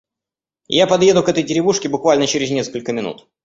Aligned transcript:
Я 0.67 0.87
подъеду 0.87 1.21
к 1.21 1.29
этой 1.29 1.43
деревушке 1.43 1.87
буквально 1.87 2.25
через 2.25 2.49
несколько 2.49 2.91
минут. 2.91 3.27